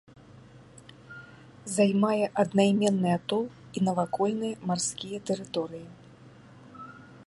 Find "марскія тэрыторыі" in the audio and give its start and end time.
4.73-5.87